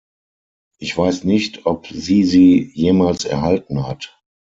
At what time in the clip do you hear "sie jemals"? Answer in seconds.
2.23-3.23